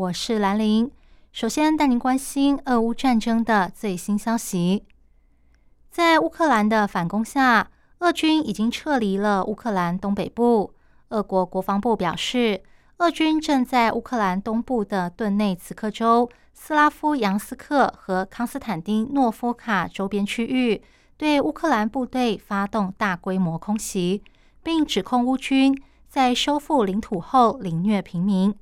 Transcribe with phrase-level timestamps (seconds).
[0.00, 0.90] 我是兰玲。
[1.30, 4.86] 首先带您关心俄乌战争的最新消息。
[5.90, 10.72] 在乌克兰的反攻下，俄军已经撤离了乌克兰东北部。
[11.10, 12.62] 俄国国防部表示。
[12.96, 20.82] 俄军正在乌克兰东部的顿内茨克州、斯拉夫扬斯克和康斯坦丁诺夫卡周边区域
[21.16, 24.22] 对乌克兰部队发动大规模空袭，
[24.62, 25.78] 并指控乌军
[26.08, 28.54] 在收复领土后凌虐平民。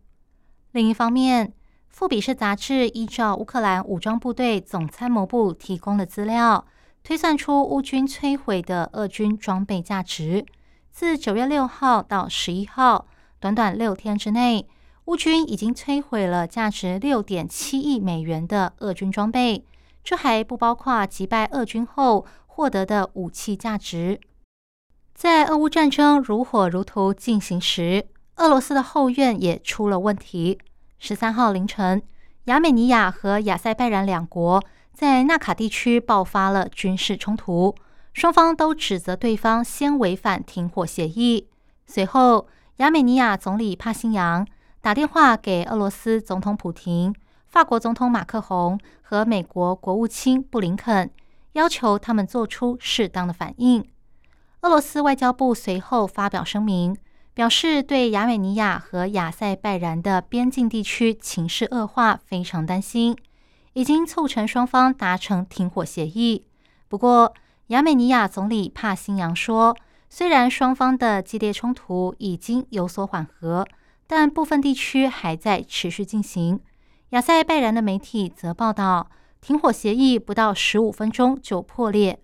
[0.72, 1.48] 另一方面，
[1.88, 6.66] 《富比士》杂志依照乌克兰武装部队总参谋部提供的资料，
[7.02, 10.44] 推算出乌军摧毁的俄军装备价值，
[10.90, 13.06] 自九月六号到十一号。
[13.40, 14.68] 短短六天之内，
[15.06, 19.64] 乌军已经摧毁了价值六点七亿美元的俄军装备，
[20.04, 24.20] 这还不包括击败俄军后获得的武器价值。
[25.14, 28.06] 在俄乌战争如火如荼进行时，
[28.38, 30.58] 俄罗斯的后院也出了问题。
[30.98, 32.00] 十三号凌晨，
[32.44, 37.74] 亚美尼亚和亚塞拜然两国在纳卡地区爆发了军事冲突，
[38.12, 41.48] 双方都指责对方先违反停火协议。
[41.86, 44.46] 随后，亚美尼亚总理帕辛扬
[44.80, 47.12] 打电话给俄罗斯总统普廷、
[47.46, 51.10] 法国总统马克宏和美国国务卿布林肯，
[51.54, 53.84] 要求他们做出适当的反应。
[54.62, 56.96] 俄罗斯外交部随后发表声明，
[57.38, 63.16] 表示对亚美尼亚和亚塞拜然的边境地区情势恶化非常担心，
[63.74, 66.44] 已经促成双方达成停火协议。
[66.88, 67.32] 不过，
[67.68, 69.76] 亚美尼亚总理帕辛扬说。
[70.10, 73.64] 虽然双方的激烈冲突已经有所缓和，
[74.08, 76.58] 但部分地区还在持续进行。
[77.10, 79.08] 亚塞拜然的媒体则报道，
[79.40, 82.18] 停火协议不到十五分钟就破裂。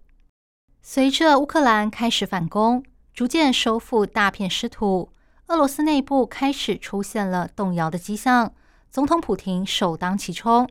[0.82, 2.82] 随着乌克兰开始反攻，
[3.14, 5.08] 逐渐收复大片失土，
[5.46, 8.52] 俄罗斯内部开始出现了动摇的迹象。
[8.90, 10.68] 总统普廷首当其冲，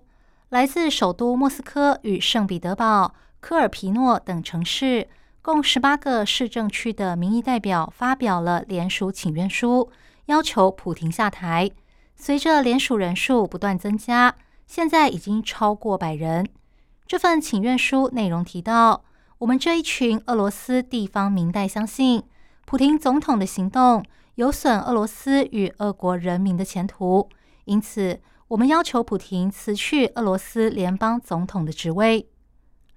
[0.49, 5.07] 来自首都莫斯科与圣彼得堡、科尔皮诺等城市。
[5.41, 9.89] 共十八个市政区的民意代表发表了联署请愿书，
[10.25, 11.71] 要求普廷下台。
[12.17, 14.35] 随着联署人数不断增加，
[14.67, 16.45] 现在已经超过百人。
[17.07, 19.05] 这份请愿书内容提到，
[19.37, 22.23] 我们这一群俄罗斯地方民代相信，
[22.65, 24.03] 普廷总统的行动
[24.35, 27.29] 有损俄罗斯与俄国人民的前途，
[27.65, 32.27] 因此我们要求普廷辞去俄罗斯联邦总统的职位。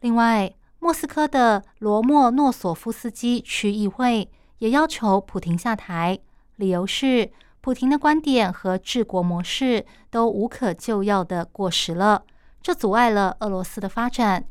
[0.00, 6.18] 另外，莫斯科的罗莫诺索夫斯基区议会也要求普廷下台，
[6.56, 12.22] 理由是普廷的观点和治国模式都无可救药的过时了，
[12.62, 14.46] 这阻碍了俄罗斯的发展。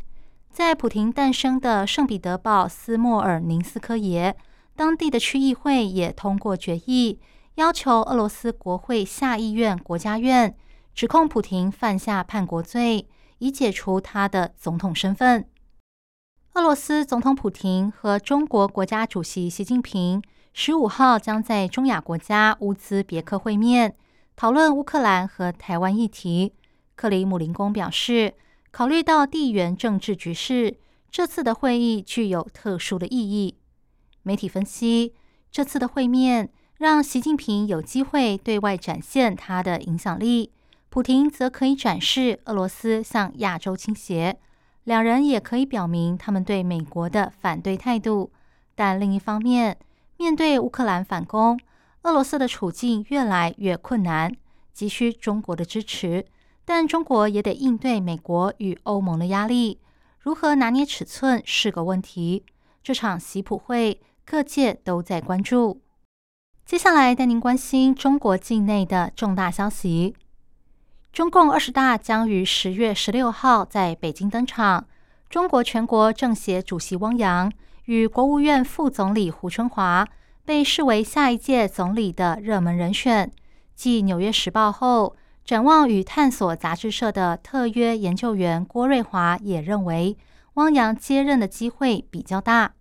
[0.51, 4.35] 在普廷诞生的圣彼得堡斯莫尔宁斯科耶，
[4.75, 7.19] 当地的区议会也通过决议，
[7.55, 10.53] 要求俄罗斯国会下议院国家院
[10.93, 15.47] 指控普廷犯下叛国罪，以解除他的总统身份。
[16.55, 20.21] 俄罗斯总统普廷和中国国家主席习近平
[20.53, 23.95] 十五号将在中亚国家乌兹别克会面，
[24.35, 26.53] 讨论乌克兰和台湾议题。
[26.95, 28.33] 克里姆林宫表示，
[28.71, 30.77] 考虑到地缘政治局势，
[31.09, 33.55] 这次的会议具有特殊的意义。
[34.25, 35.13] 媒体分析，
[35.51, 36.49] 这次的会面
[36.79, 40.51] 让习近平有机会对外展现他的影响力，
[40.89, 44.39] 普廷则可以展示俄罗斯向亚洲倾斜。
[44.85, 48.31] 两人也可以表明他们对美国的反对态度，
[48.73, 49.77] 但另一方面，
[50.17, 51.59] 面对乌克兰反攻，
[52.01, 54.35] 俄罗斯的处境越来越困难，
[54.73, 56.25] 急需中国的支持。
[56.65, 59.79] 但中国也得应对美国与欧盟的压力，
[60.19, 62.43] 如何拿捏尺寸是个问题。
[62.83, 65.81] 这场习普会，各界都在关注。
[66.65, 70.15] 接下来带您关心中国境内的重大消息。
[71.13, 74.87] 中共二十大将于十月十六号在北京登场。
[75.29, 77.51] 中国全国政协主席汪洋
[77.85, 80.07] 与国务院副总理胡春华
[80.43, 83.31] 被视为下一届总理的热门人选。
[83.75, 85.15] 继《纽约时报》后，
[85.47, 90.17] 《展望与探索》杂志社的特约研究员郭瑞华也认为，
[90.55, 92.73] 汪洋接任的机会比较大。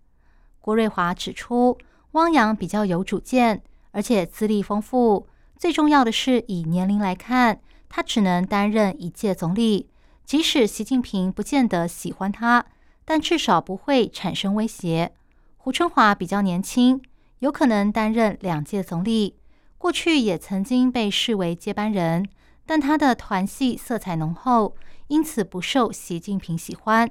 [0.65, 1.77] 郭瑞华指出，
[2.13, 5.27] 汪洋比较有主见，而且资历丰富。
[5.59, 7.59] 最重要的是，以年龄来看。
[7.87, 9.91] 他只能担任一届总理。
[10.25, 12.65] 即使习近平不见得喜欢他，
[13.05, 15.13] 但至少不会产生威胁。
[15.57, 16.99] 胡春华比较年轻，
[17.37, 19.35] 有可能担任两届总理。
[19.77, 22.27] 过去也曾经被视为接班人，
[22.65, 24.75] 但他的团系色彩浓厚，
[25.09, 27.07] 因此不受习近平喜欢。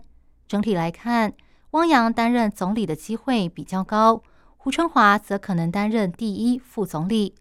[0.49, 1.35] 整体来看，
[1.75, 4.23] 汪洋担任总理的机会比较高，
[4.57, 7.35] 胡春华则可能担任第一副总理。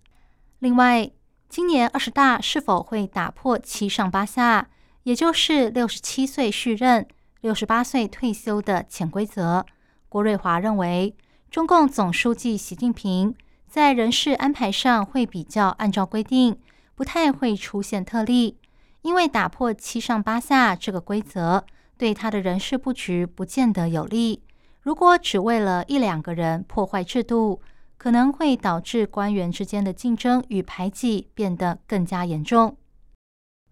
[0.58, 1.12] 另外，
[1.48, 4.70] 今年二十大是否会打破七上八下，
[5.04, 7.08] 也就是六十七岁续任、
[7.42, 9.68] 六十八岁退休的潜规则？
[10.10, 11.16] 郭瑞华认为，
[11.52, 13.36] 中共总书记习近平。
[13.68, 16.58] 在人事安排上会比较按照规定，
[16.96, 18.58] 不太会出现特例，
[19.04, 21.66] 因为打破七上八下这个规则，
[22.04, 24.44] 对他的人事布局不见得有利。
[24.82, 27.62] 如果只为了一两个人破坏制度，
[27.98, 32.76] 可能会导致官员之间的竞争与排挤变得更加严重。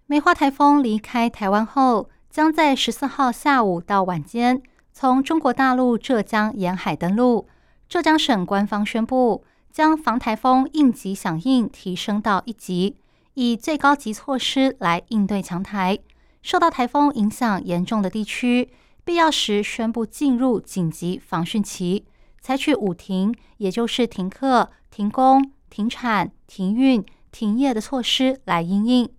[0.06, 4.62] 梅花台风离开台湾后，将在十四号下午到晚间
[4.94, 7.50] 从中国大陆浙江沿海登陆。
[7.90, 9.44] 浙江省官方宣布。
[9.74, 12.98] 将防台风应急响应提升到一级，
[13.36, 15.98] 以最高级措施来应对强台。
[16.42, 18.70] 受到台风影响严重的地区，
[19.04, 22.06] 必要时宣布进入紧急防汛期，
[22.40, 29.10] 采取五停，也就是停课、停工、停产、停运、停业的措施来应应。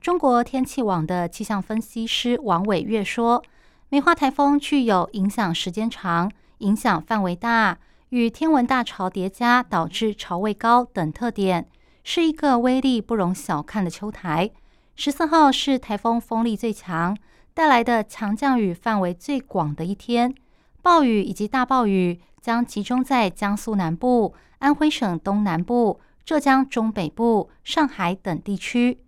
[0.00, 3.42] 中国天气网的气象分析师王伟月说
[3.90, 7.78] ：“梅花台风具有影响时间长、影响范围大。”
[8.10, 11.68] 与天文大潮叠加，导致潮位高等特点，
[12.04, 14.52] 是一个威力不容小看的秋台。
[14.98, 17.14] 十四号是台风风力最强，
[17.52, 20.34] 带来的强降雨范围最广的一天，
[20.80, 28.98] 暴雨以及大暴雨将集中在江苏南部、安徽省东南部、浙江中北部、上海等地区。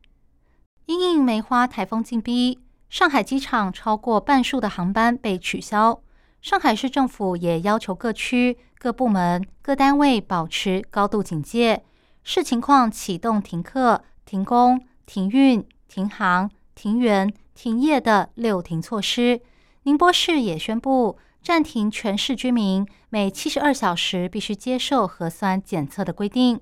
[0.84, 6.02] 因应梅花台风进逼，上海机场超过半数的航班被取消。
[6.42, 8.58] 上海市政府也要求各区。
[8.80, 11.82] 各部门、各单位保持高度警戒，
[12.22, 19.40] 视情况启动停课、停工、停运、停航、停园、停业的六停措施。
[19.82, 26.60] 宁波市也宣布暂停全市居民每七十二小时必须接受核酸检测的规定。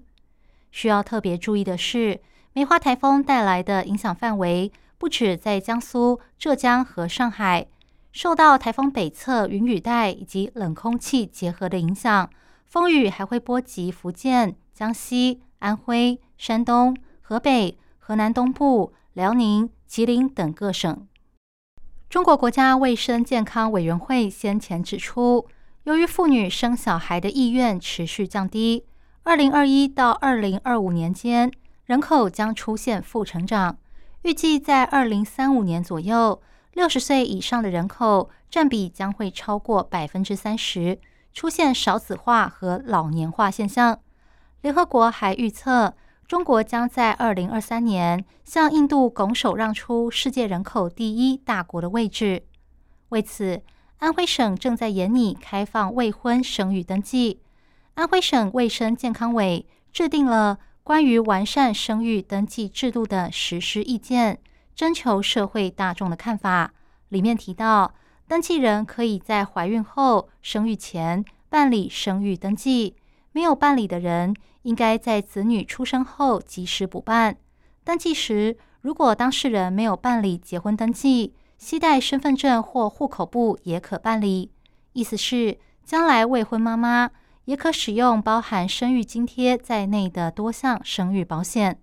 [0.71, 2.21] 需要特别注意的是，
[2.53, 7.67] 梅花台风带来的影响范围不止在江苏、浙江和上海。
[8.13, 12.31] 受到台风北侧云雨带以及冷空气结合的影响，
[12.65, 21.09] 风雨还会波及福建、江西、安徽、山东、河北、河南东部、辽宁、吉林等各省。
[22.11, 25.49] 中国国家卫生健康委员会先前指出，
[25.85, 28.85] 由于妇女生小孩的意愿持续降低，
[29.23, 31.51] 二零二一到二零二五年间，
[31.87, 33.79] 人口将出现负成长，
[34.21, 36.43] 预计在二零三五年左右。
[36.75, 41.01] 六十岁以上的人口占比将会超过百分之三十，
[41.33, 43.99] 出现少子化和老年化现象。
[44.61, 45.95] 联合国还预测，
[46.27, 52.43] 中国将在二零二三年向印度拱手让出世界人口第一大国的位置。
[53.11, 53.63] 为此，
[53.99, 57.41] 安徽省正在研拟开放未婚生育登记。
[57.95, 64.41] 安徽省卫生健康委制定了关于完善生育登记制度的实施意见。
[64.75, 66.75] 征求社会大众的看法，
[67.09, 67.95] 里面提到，
[68.27, 72.97] 登记人可以在怀孕后、生育前办理生育登记，
[73.37, 77.37] 没有办理的人应该在子女出生后及时补办。
[77.85, 84.53] 登记时，如果当事人没有办理结婚登记，携带身份证或户口簿也可办理。
[84.95, 87.11] 意思是，将来未婚妈妈
[87.45, 91.79] 也可使用包含生育津贴在内的多项生育保险。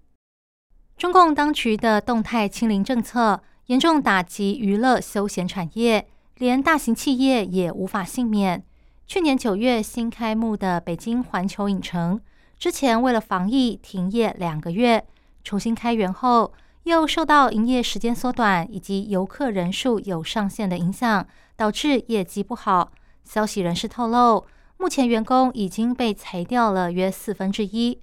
[0.98, 6.08] 中共当局的动态清零政策严重打击娱乐休闲产业，
[6.40, 8.66] 连大型企业也无法幸免。
[9.06, 12.20] 去年九月新开幕的北京环球影城，
[12.58, 15.06] 之前为了防疫停业两个月，
[15.44, 16.52] 重新开园后
[16.84, 22.92] 又受到营业时间缩短以及游客人数有上限的影响，导致业绩不好。
[23.24, 24.46] 消息人士透露，
[24.78, 28.00] 目前员工已经被裁掉了约四分之一。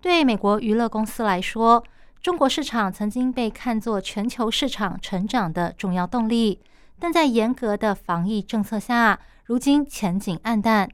[0.00, 1.84] 对美国娱乐公司来说，
[2.20, 6.60] 中国市场曾经被看作全球市场成长的重要动力，
[6.98, 10.88] 但在严格的防疫政策下，如今前景暗淡。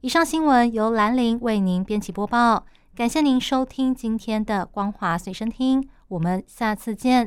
[0.00, 7.24] 以上新闻由兰陵为您编辑播报，感谢您收听今天的光华随身听，我们下次见。